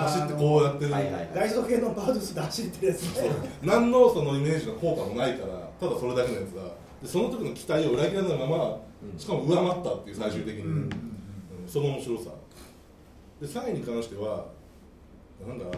[0.06, 0.22] あー。
[0.22, 1.30] 走ってこうやってる、はいはい
[1.68, 3.32] 系のバードスで走ってるやつね。
[3.62, 6.64] 何のそのイメージの効果もないからただそれだけのやつが
[7.02, 8.78] でその時の期待を裏切らないまま
[9.18, 10.90] しかも上回ったっていう最終的に、うんうん。
[11.68, 12.30] その面白さ。
[13.42, 14.46] で3位に関しては
[15.48, 15.74] なんだあの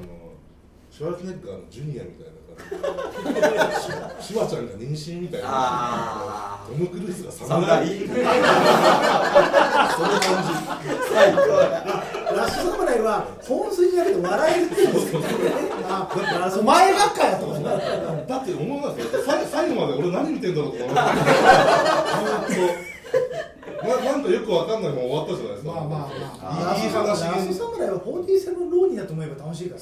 [0.92, 2.34] シュワルツェネッガーのジュニアみたいな
[3.40, 3.80] 感
[4.20, 5.48] じシュワちゃんが妊娠みたいな。
[5.50, 7.48] あトム・クルーズが侍。
[7.48, 10.54] 侍その感じ
[11.14, 11.40] 最高
[12.36, 14.90] ラッシュ侍は本筋じゃなくて笑えるっていう。
[14.90, 15.30] んですけどね
[15.88, 19.24] ああお前ばっかやと思うだって思わないですよ。
[19.26, 20.98] 最最後まで俺何見てんだろうと思って
[22.54, 22.94] ずーっと。
[23.88, 25.72] ななんかよくわかんないまま終わったじゃないですか。
[25.72, 25.90] まあまあ
[26.56, 27.20] まラいい話。
[27.54, 29.82] スト侍は47ローニーだと思えば楽しいから。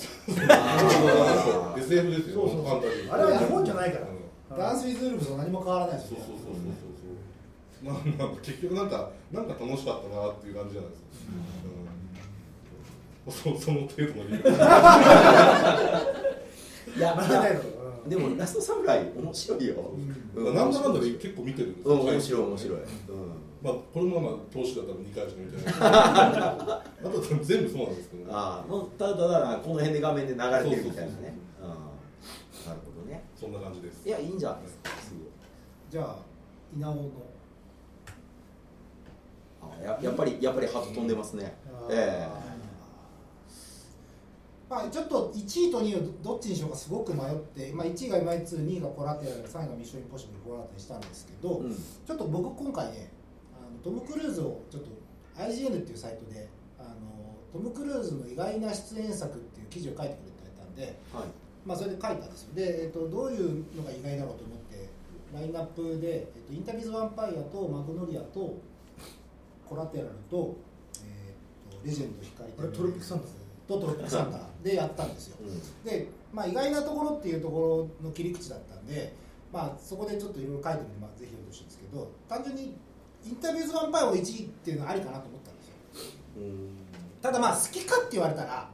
[1.78, 2.82] SF ですよそうそうそう。
[3.12, 4.08] あれは日本じゃないから。
[4.10, 4.12] うん。
[4.58, 6.18] ダンス・ウィズ・ウルブと何も変わらないですよ。
[6.20, 6.64] そうそうそうそう。
[6.84, 7.12] そう
[7.84, 10.98] まあまあ結局なんかなんか楽しかったなっていう感じじゃないで
[13.32, 14.40] すか、うん、そその程度の理由
[16.98, 17.62] いやまだだよ
[18.08, 19.76] でもラストサムライ面白いよ、
[20.36, 20.72] うなん。
[20.72, 22.86] だかんだで結構見てるんですうん面白い面白い、うん。
[23.62, 25.76] まあこれもまあ投資だったら2回しか見てない。
[25.80, 28.30] あとは全部そうなんですけどね。
[28.32, 31.38] ああもうただただこの辺で画面で流れてるみたいなね。
[31.62, 31.68] うん。
[31.70, 33.24] なるほどね。
[33.40, 34.08] そんな感じです。
[34.08, 34.62] いやいいんじゃない。
[34.64, 35.24] ですかすごい
[35.90, 36.16] じゃあ
[36.76, 37.10] 稲尾の。
[39.62, 41.56] あややっぱりやっぱりハート飛んでますね。
[41.72, 41.94] あー。
[41.94, 42.28] え
[44.72, 51.76] まあ、ちょっと1位と2位をどっちにしようかすごく迷って、まあ、1位が MI2、2位がコラテラル、3位がミッションインポッシブル、コラテにしたんですけど、えうん。
[51.76, 53.12] ちょっと僕今回ね
[53.52, 54.90] あのトム・クルーズをちょっと
[55.44, 56.48] IGN っていうサイトで
[56.80, 61.28] あのトム・クルーズの意外な出演作っていう記事を書いてくれてたんではい。
[61.66, 62.56] まあ、それで書いたんですよ。
[62.56, 64.88] で、えっと、どういうのが意外だろうと思って
[65.36, 68.56] ラインナップで、えっと、インタビュー・ウィズ・ヴァンパイアとマグノリアと
[69.68, 70.56] コラテラルと,、
[71.04, 71.36] え
[71.76, 73.28] っとレジェンド光あれトロピックサンダー？
[73.68, 75.38] とトロピックサンダーでやったんですよ。
[75.84, 79.14] で、まあ、意外なところっていうところの切り口だったんで、
[79.52, 82.76] まあ、そこでちょっといろいろ書いてみて、まあ、ぜひ読んでほしいんですけど単純に
[83.26, 85.74] インタビュー・ウィズ・ヴァンパイアを1位っていうのはありかなと思ったんですよ。
[87.22, 88.70] ただまあ好きかって言われたら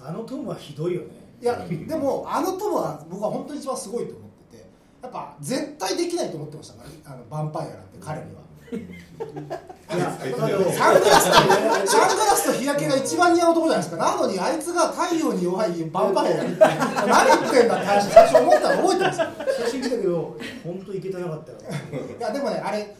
[0.00, 1.08] あのトムはひどいよね。
[1.42, 4.64] いやでもあのトムは僕は本当に一番すごいと思ってて
[5.02, 8.46] やっぱ絶対できないと思ってましたからあのヴァンパイアなんて彼には。
[9.86, 14.04] サングラスとサングラスと日焼けが一番似合う男じゃないですか。
[14.04, 19.20] なのにあいつが太陽に弱いヴァンパイアやるって何言ってんだって話最初思ったら覚えてます？
[19.20, 19.26] よ
[19.64, 21.58] 写真見たけど本当いけてなかったよ。
[22.18, 22.94] いやでもねあれ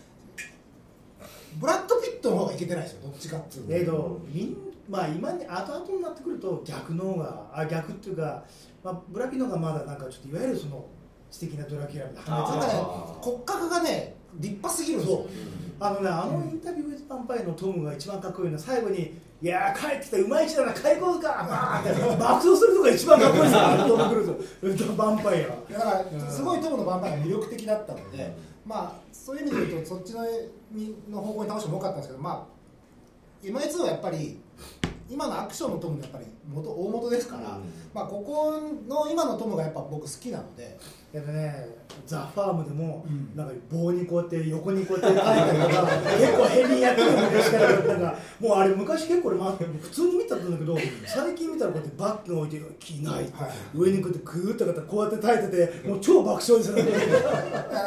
[1.60, 3.00] ブラッド・ピットの方がいけてないですよ。
[3.04, 3.72] どっちかっていうと。
[3.72, 4.56] だけどみん
[4.88, 8.42] まあ今に後々になってくると逆の方があ逆っていうか、
[8.82, 10.84] まあ、ブラピの方がまだなんかちょっといわゆるその
[11.30, 12.44] 素敵なドラキュラみたいな。
[12.44, 12.50] あー。
[12.52, 12.72] なんかね
[13.20, 15.26] 骨格がね立派すぎるんですよ。
[15.78, 21.28] あのねあのインタビュー・ウィズ・パンパイのトムが一番かっこいいのは最後に「いやー帰ってきたうまい人だな開口か!
[21.48, 23.40] 」バーンって爆走するのが一番かっこい。
[23.40, 30.22] いですよあのトム・クルーズヴァンパイアだからすごいトムのバンパイアが魅力的だったので、まあそういう意味で言うとそっちの
[31.10, 32.46] の方向に倒してもよかったんですけどま
[33.42, 34.40] あ MI2 はやっぱり
[35.08, 37.64] 今のアクションのトムのやっぱり元大元ですから、うん。
[37.94, 40.78] まあここの今のトムがやっぱ僕好きなので
[41.12, 41.68] でね
[42.06, 43.36] ザ・ファームでも、うん。
[43.36, 45.86] なんか棒にこうやって横にこうやって書いたりとか
[46.18, 56.84] 結構ヘビーやってる昔からなんかもうあれ昔結構俺、まあ、普通に見たんだけど最近見たらこうやってバッグ置いて「着ない」はい上にこうやってグーッとかってこうやって耐えててもう超爆笑ですよね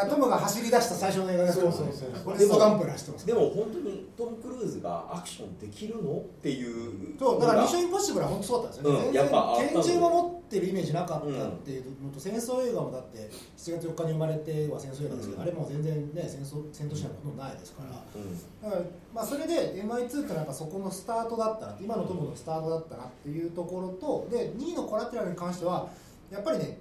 [0.09, 2.09] トムが走り出した最初の映画ですから、そうそうそう。
[2.23, 7.17] これストガンプで走ってますでも本当にトム・クルーズがアクションできるのっていう。
[7.17, 15.41] そうだから「ミッション・ンインポッシブル」は本当そうだったんですよね、うん全やっぱあった然拳銃も持ってるイメージなかったっていうのと、戦争映画もだって7月4日に生まれては戦争映画ですけど、うん。
[15.41, 18.37] あれも全然ね戦争戦闘シーンはほとんどないですから、うん。
[18.61, 18.81] だから
[19.13, 25.89] まあそれで MI2 ってのはやっぱそこのスタートだったな今のトムのスタートだったなっていうところとで2位のコラテラルに関しては
[26.31, 26.77] やっぱりね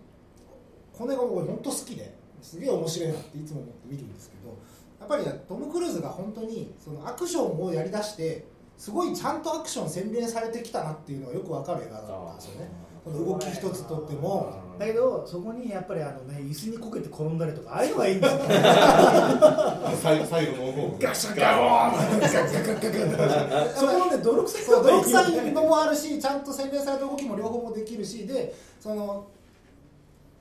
[0.92, 4.56] これが僕本当好きですげえ面白いなっていつも思って見るんですけど
[5.00, 8.44] やっぱりねトム・クルーズが本当にそのアクションをやりだして
[8.76, 12.70] すごいちゃんとアクション洗練されてきたなっていうのがよくわかる映画だったんですよね。
[13.04, 18.40] この動き一つとってもだけどそこにやっぱりあのね椅子にこけて転んだりとかああいうのがいいんですよ
[20.02, 29.26] 最最後の方ガシャガローンガガガガガガそこのね泥臭そう泥い臭いのもあるしちゃんと洗練された動きも両方もできるしでその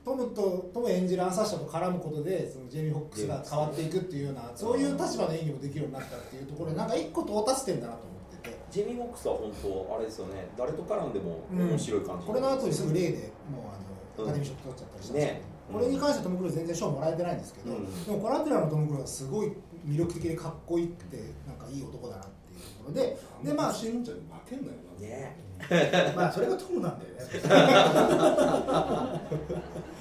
[0.05, 8.57] トムとトム演じる暗殺者と絡むことでそのジェイミー・ホックスが変わっていくっていうようなそういう立場の演技もできるようになったっていうところでなんか一個到達点だなと思ってて。
[8.71, 10.47] ジェミー・モックスは本当あれですよね。
[10.57, 11.69] 誰と絡んでもうん。
[11.69, 13.87] 面白い感じ、これの後にすぐ例でもうあの
[14.23, 18.05] アカデミー賞取っちゃったりしたんですけど、ねこれに関してトム・クルーズ全然賞もらえてないんですけど、うん。
[18.05, 19.51] でもコラテラのトム・クルーズはすごい
[19.85, 25.35] 魅力的でかっこいいってなんかいい男だなっていうところででまあ死んじゃ負けんなよなね。
[26.15, 27.19] まあそれがトムなんだよね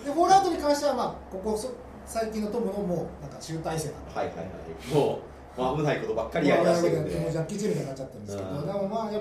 [0.05, 1.72] でフォールアウトに関してはまあここそ
[2.05, 4.14] 最近のトムのもうなんか集大成なんで。
[4.14, 4.46] はいはいはい。
[4.94, 5.18] も
[5.57, 8.66] う、まあ、危ないことばっかりやりだしてるんで、もうジャッキー・チェンみたいになっちゃってるんですけど、うん。
[8.66, 9.20] でもまあや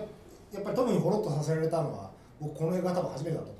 [0.54, 3.55] やっぱりトムにほろっとさせられたのは僕この映画多分初めてだったと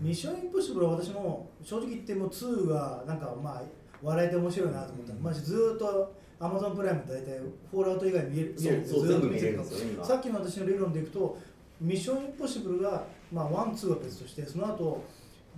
[0.00, 3.62] ミッションインポッシブルは私も正直言ってもう2がなんかまあ
[4.02, 5.22] 笑えて面白いなと思った、うん。
[5.22, 7.38] まあ、ずーっとアマゾンプライムで大体
[7.70, 11.38] フォールアウト以外見える見える見れるんてですよさっきの私の理論でいくと
[11.80, 15.02] ミッションインポッシブルが、まあ、ワンツーは別としてその後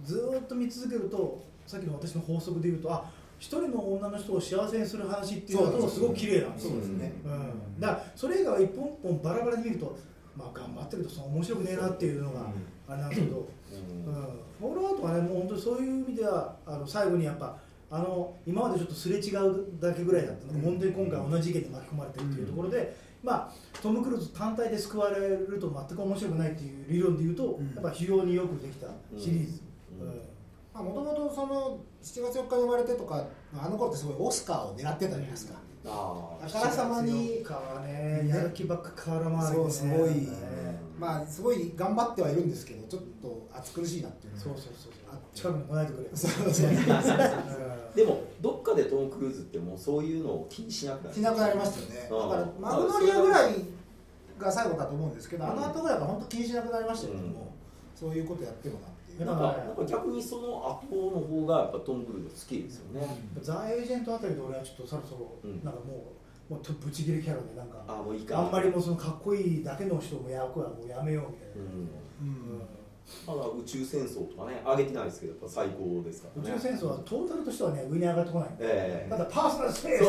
[0.04, 6.48] ずーっと見続けるとさっきの私の法則でいうとあ一人の女の人を幸せにする話っていうのとすごく綺麗な。
[6.48, 9.98] んですよそうですね、うん、だからそれ以外は一本一本バラバラに見ると、
[10.36, 12.46] まあ、頑張ってるとその面白くねえなっていうのが
[12.88, 14.12] あれなんですけど、ううん。
[14.12, 14.14] ん、
[14.58, 17.56] フォールアウトはねもう本当にそういう意味ではあの最後にやっぱ
[17.90, 20.52] あの今までちょっとすれ違うだけぐらいだったの。
[20.52, 27.74] が、うん本当に今回同じ事件で巻き込まれてるっていうところで、まあ、トム・クルーズ単体で救われると全く面白くないっていう理論でいうと、うん。
[27.74, 28.86] やっぱ非常によくできた
[29.18, 29.60] シリーズ。
[30.00, 30.08] うん。
[30.08, 30.16] うん。
[30.74, 33.24] まあもともとその7月4日に生まれてとか
[33.58, 35.54] あの頃ってすごいオスカーを狙ってたじゃないですか、
[35.86, 39.52] ああからさまに川ねやる気ばっか空回りでね。
[39.54, 40.10] そうすごい。
[40.10, 44.92] ねまあすごい頑張ってはいるんですけどちょっと暑苦しいなっていうのがそうそうそうそう。
[45.34, 46.08] 近くに来ないでくれ。
[46.14, 46.70] そうそうそう。
[47.94, 51.14] でもどっかでトム・クルーズってもうそういうのを気にしなくなる。
[51.14, 52.08] しなくなりましたよね。
[52.10, 53.54] だからマグノリアぐらい
[54.38, 57.52] が最後だと思うんですけど、あの後ぐらいが本当気にしなくなりましたけども、
[57.94, 63.06] そういうことやってるなっていう、やなんかなんか逆にその後の方がやっぱトム・クルーズ好きですよね、
[63.40, 65.64] ザ・エージェントあたりで俺はちょっとそろそろうん。
[65.64, 66.15] なんかもう
[66.48, 68.38] もうとぶち切れキャラでなんかあもういいか。
[68.38, 71.54] あんまりもうそのかっこいいだけの人も役はもうやめようみたいな、
[72.22, 72.28] うん。
[72.28, 72.30] う
[72.62, 72.62] ん。
[73.26, 76.50] まだ宇宙戦争とかね上げてないですけどやっぱ最高ですからね。
[76.50, 78.48] 宇宙戦争はトータルとしてはね上に上がってこない。
[78.60, 79.10] ええ。
[79.10, 80.04] ただパーソナルスペース。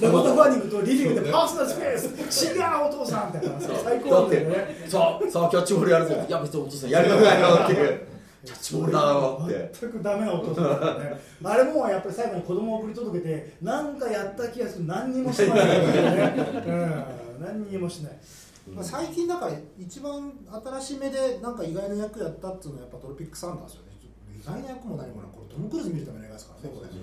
[0.00, 1.98] ダコタファーニングとリビングでパーソナルスペー
[2.30, 2.54] ス。
[2.54, 4.84] 違うお父さんってから最高だよね。
[4.88, 7.40] さあさあキャッチボールやるぞいや別にお父さんやりたくない。
[7.40, 7.88] よってい。
[7.90, 8.00] う
[8.46, 9.70] キャッチボールだよって。
[9.80, 11.20] 全くダメなお父さんだよね。
[11.42, 14.86] あれもやっぱり最後に子供を送り届けてなんかやった気がする。
[14.86, 18.12] 何にもしないね、うん、何にもしない。
[18.72, 20.32] まあ、最近だから一番
[20.80, 23.86] 新しめでなんか意外な役やったっていうのはやっぱトロピックサンダーですよね。
[24.40, 25.30] 意外な役も何もない。
[25.32, 26.74] これトム・クルーズ見るための映画ですからね。
[26.76, 27.02] これ、うん。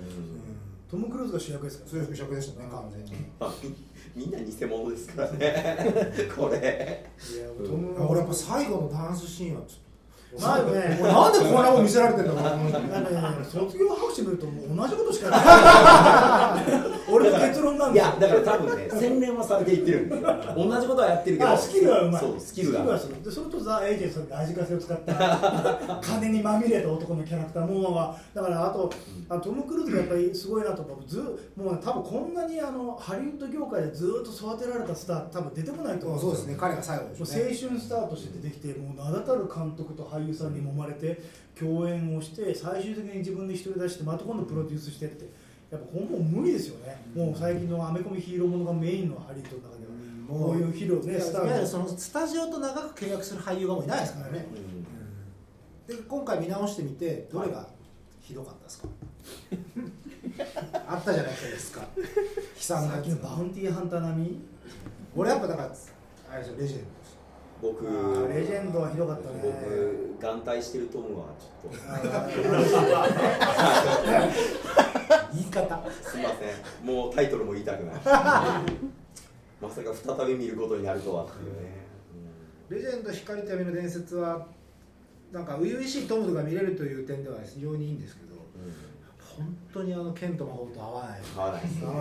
[0.90, 2.68] トム・クルーズが主役ですからそういう職でしたね。
[2.70, 3.12] 完全に。
[3.38, 3.74] まあみ
[4.14, 6.06] みんな偽物ですからね。
[6.36, 7.06] これ。
[7.18, 9.83] いやトム俺やっぱ最後のダンスシーンはちょっと
[10.40, 15.40] まあね俺なんでこんなもん見せられてんだろうね、卒業白紙見るともう同じことしかない。
[17.10, 18.06] 俺の結論なんいだよ。
[18.08, 20.08] やだから多分ね洗練はされていってる
[20.56, 22.20] 同じことはやってるけどあスキルはうまい。
[22.20, 22.98] そうスキルが。
[22.98, 25.98] するでそれとザ・エイジェントのラジカセを使った。
[26.02, 28.90] 金にまみれた男のキャラクターもうだからあと
[29.28, 30.98] あトム・クルーズがやっぱりすごいなと思う。
[31.06, 31.18] ず
[31.56, 36.56] もうね多分こんなにあのハリウッド業界でずっと育てられたスター多分出てこないと思そうですね。
[36.58, 41.20] 彼が最後でしょもう青春スターとして出てきてもう名だたる監督と俳優さんに揉まれて
[41.58, 45.28] 共演をして最終的に自分で一人出してまた今度プロデュースしてって
[45.70, 54.46] やっぱこれもう無理ですよね、もう最近のアメコミヒーローものがメインのハリウッドの中では、こういうヒーローねスタいわゆるーそのスタジオと長く契約する俳優がもういないですからね、
[55.88, 57.66] で今回見直してみてどれが
[58.20, 58.88] ひどかったですか、
[60.86, 61.80] あったじゃないですか。
[61.96, 62.06] 悲
[62.56, 64.40] 惨なバウンティーハンター並み？
[65.16, 65.74] 俺やっぱだから
[66.30, 66.86] あれですよレジェンド
[67.64, 67.86] 僕
[68.28, 69.36] レジェンドはひどかったね。
[69.42, 71.78] 僕眼帯してるトムはちょっと。
[75.32, 75.82] 言い方。
[76.02, 76.86] すみません。
[76.86, 77.94] もうタイトルも言いたくない。
[79.62, 81.86] まさか再び見ることになるとはっていうね、
[82.68, 84.46] レジェンド光と闇の伝説は
[85.32, 88.74] なんか初々しいトムが見れるという点では非常にいいんですけどうん。
[89.46, 91.20] 本当にあのケント魔法と合わない。
[91.34, 91.52] 合わ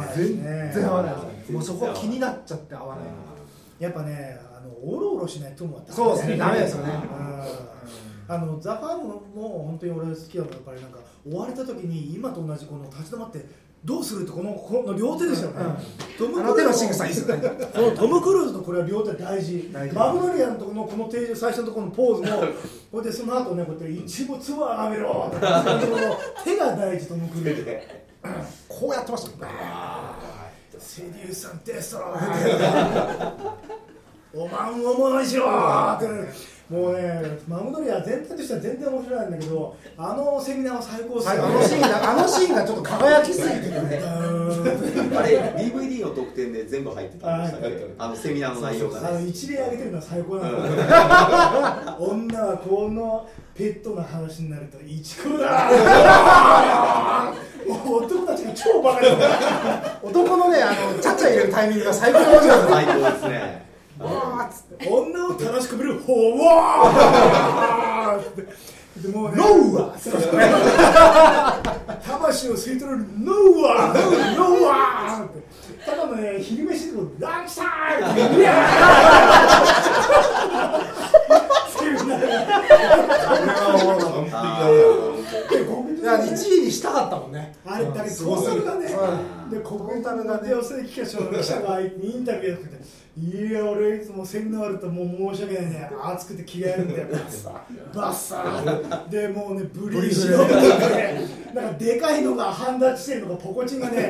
[0.06, 3.06] ない全然合わないもうそこ気になっちゃって合わない。
[3.80, 6.38] やっぱねあのおろおろしないトムはダメそうですね。
[6.38, 6.94] ダメですよね。
[6.94, 8.34] うん。
[8.34, 11.00] あのザ・ファームも本当に俺好きだからやっぱりなんか
[11.30, 13.46] 追われた時に今と同じこの立ち止まって
[13.84, 15.60] どうするってこのこの両手ですよね、
[16.18, 17.50] トムあの手の仕草いいですよね。
[17.50, 22.38] このトム・クルーズのこれは両手大事大事マグノリアのところのこの定住最初のところのポーズも
[22.94, 25.40] これでその後ねこうやって一部つばあげろって
[26.46, 28.04] 手が大事トム・クルーズ。
[28.70, 29.48] こうやってました
[30.80, 32.18] セデューさんデストロイ
[34.36, 36.08] おまんをものにしろって
[36.68, 44.02] もうねマグノリア全体としては全然面白いんだけどあのセミナーは最高ですはいよあのシーンがあのシーンがちょっと輝きすぎててね。
[44.02, 45.18] うん。
[45.18, 50.58] あれ DVD の特典で全部入ってたんでしたっけあのセミナーの内容があのね一例挙げてるのは最高なの、
[52.10, 55.70] 女はこのペットの話になると一コだ。
[57.68, 63.63] もう男たちが超バカだ男のねあのチャチャ入れるタイミングが最高に面最高ですね
[64.00, 68.48] わーっつって女を楽しく見るほわーって
[69.02, 69.96] でもうねノウワ
[72.06, 75.44] 魂を吸い取るノウワーノウワーって
[75.86, 77.64] ただのね昼飯でもランチタ
[78.00, 78.54] イムっていや
[86.04, 87.56] いや1位にしたかったもんね。
[87.66, 92.84] あれだけすごいトータルがね、うんで国民タルがね、寄せ記者記者がインタビューやってて、
[93.18, 101.22] いや、俺いつもセミナーあるともう申し訳ないね、暑くて着替えるんだよ、バッサー、バッサー、でもうね、ブリーチのね、
[101.54, 104.10] なんかでかいのが半立ちしてるのが、ポコチンがね、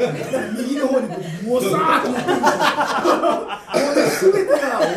[0.57, 2.19] 右の方にもさーっとな
[3.61, 4.45] ってるんだよ。
[4.45, 4.51] も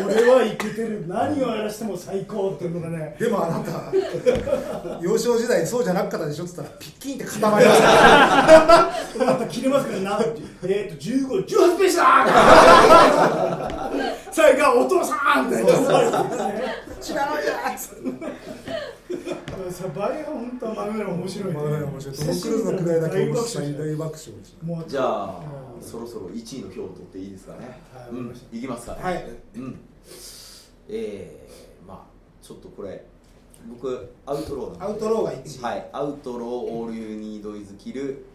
[0.07, 3.91] うね、すべてが俺はいけてる、何をやらしても最高っていうのがね、でもあなた
[5.01, 7.87] 幼少時代そうじゃなかったでしょっつったらピッキンって固まりました。
[9.25, 10.19] また切れますからな、
[10.63, 12.25] えっ、ー、と15、18ページだ
[14.31, 15.63] 最後はお父さんって。
[15.63, 15.73] 言って
[17.01, 17.91] 知らないやつ
[19.71, 21.59] さバレが本当はマグネラ面白い、ね。
[21.59, 22.15] 面白い。
[22.15, 24.83] トム・クルーズのくだりだけ面白い大爆笑。
[24.83, 25.41] でじゃあ
[25.75, 27.59] うんそろそろ1位の票を取っていいですかね。
[27.59, 27.67] うん。
[27.69, 28.57] はいわかりました。
[28.57, 29.03] いきますかね。
[29.03, 29.25] はい。
[29.55, 29.79] うん。
[30.89, 33.05] えー、まあちょっとこれ
[33.69, 34.85] 僕アウトローなんで。
[34.85, 35.63] アウトローが1位。
[35.63, 38.25] はい、アウトロー、オールユーニードイズキル、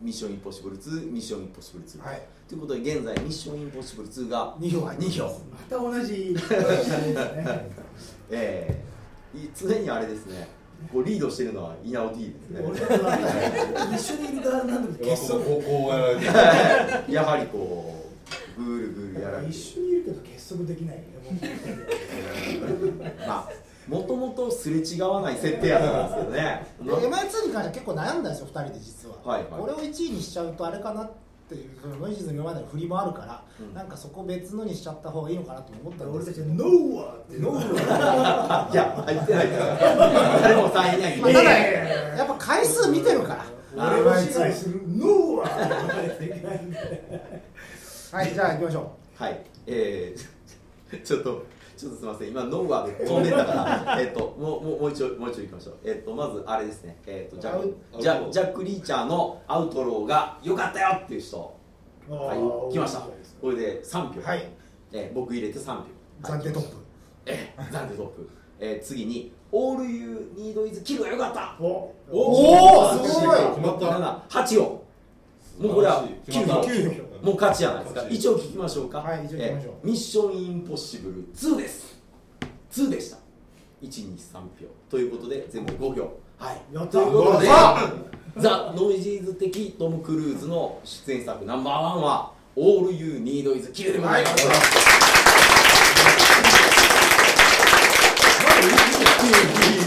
[0.00, 2.02] ミッションインポッシブル2、ミッションインポッシブル2。
[2.02, 2.22] はい。
[2.48, 5.24] ということで、現在、ミッションインポッシブル2が2票入って2票。
[5.24, 6.40] また同じ、ね、
[8.30, 10.48] えー、い常にあれですね、
[10.92, 12.60] こうリードしてるのはイナオ T ですね。
[13.94, 15.92] 一緒にいる側なんだけどこ結束ここ
[17.08, 18.06] うやはりこ
[18.58, 21.40] う、ぐるぐるやら一緒にいるけど結束できないよね
[23.26, 23.50] まあ
[23.88, 26.66] もともとすれ違わない設定やったんですけどね。
[26.82, 29.50] で MI2 に関しては結構悩んだんですよ2人で実は、はいはい。
[29.60, 31.14] これを1位にしちゃうとあれかなって
[31.54, 33.74] いうそのノイジーズの今までの振りもあるから、うん。
[33.74, 36.50] なんかそこ別のにしちゃった方がいいのかなと思ったん俺ですけど。
[36.50, 39.48] たちはノーワーってノーいや入ってない。
[39.48, 43.44] から誰もサインないまあ、ただいやっぱ回数見てるから。
[43.76, 44.82] 俺を支配する。
[44.88, 46.78] ノーワーって言わないといけないんで。
[48.12, 49.40] はいじゃあ行きましょはい。
[49.66, 51.44] えー、 ちょっと
[51.80, 52.28] ちょっとすみません。
[52.28, 55.74] 今ノーワーで飛んでたから えっともうもうもう一度もう一度いきましょう。
[55.84, 57.00] えっとまずあれですね。
[57.06, 57.62] えっとジャ
[57.98, 61.38] ジャジャック・リーチャーのアウトローが良かったよっていう人。
[62.08, 63.00] はい来ました。
[63.40, 64.20] これで3票。
[64.20, 64.46] はい。
[64.92, 65.80] えー僕入れて3票。
[65.82, 65.86] う
[66.22, 66.76] 暫定トップ、
[67.24, 68.28] えー暫定トップ、
[68.58, 71.56] えー次に「オール・ユー・ニード・イズ・キル」が良かった。
[71.60, 73.38] おおすごい。
[73.54, 73.86] 決まった
[74.28, 74.84] 8を。
[75.58, 76.74] もうこれは9決まった票。
[76.74, 78.06] 9票もう勝ちじゃないですか。
[78.08, 78.98] 一応聞きましょうか。
[78.98, 79.72] はい一応聞きましょう。
[79.74, 81.98] えーミッション・インポッシブル2です。
[82.72, 83.18] 2でした。
[83.82, 84.66] 123票。
[84.88, 86.18] ということで全部5票。
[86.38, 86.62] はい。
[86.72, 87.92] やったということでや
[88.36, 94.48] ザ・ノイジーズ的トム・クルーズの出演作ナンバーワンは「オール・ユー・ニード・イズ・キル」でございます、素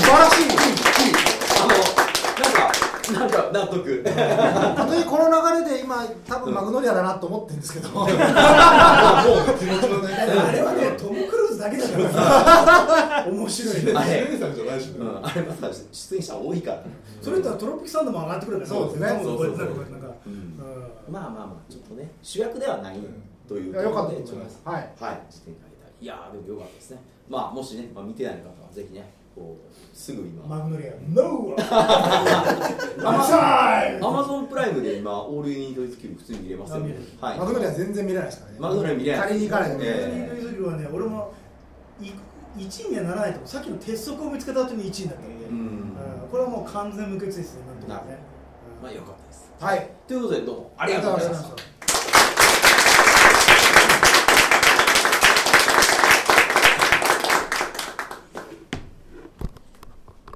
[0.03, 0.72] 晴らしい
[3.11, 4.03] なんかなんか納得。
[4.03, 10.13] 本当にこの流れで今多分マグノリアだなと思ってるんですけど、もう気持ちがね。
[10.15, 13.93] あれはねトム・クルーズだけだからさ面白いね。
[13.93, 16.83] あれ出演作じゃないしあれまた出演者多いから、
[17.21, 19.07] それとはトロピックサンドも上がってくるからそうですね。
[21.09, 22.97] まあまあまあちょっとね主役ではない
[23.47, 24.61] といういやよかったとで思います。
[24.63, 24.89] はい。
[24.99, 25.21] はい
[26.01, 26.99] いやーでもよかったですね。
[27.29, 29.63] まあもしね、まあ、見てない方はぜひねこう
[29.95, 30.45] すぐ今。
[30.45, 31.63] マグノリアノーワー
[34.07, 34.95] アマゾンプライムで。
[34.95, 37.39] 今オールユニードイズキル普通に見れますよあ見れるはい。
[37.39, 38.57] マグノリア全然見れないですからね。
[38.59, 39.21] マグノリア見れない。
[39.21, 39.99] 借りに行かないと見れない。
[40.01, 41.34] えニードイズルはね俺も
[42.01, 42.05] い
[42.61, 43.39] 1位にはならないと。
[43.45, 45.57] さっきの鉄則を見つけた後に1位だったんで、うん。
[45.57, 45.93] うん。
[46.29, 48.17] これはもう完全無欠ですねなんとかね。
[48.81, 49.51] まあよかったです。
[49.59, 49.89] はい。
[50.07, 51.55] ということでどうもありがとうございました